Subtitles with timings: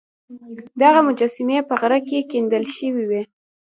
[0.81, 3.21] دغه مجسمې په غره کې کیندل شوې وې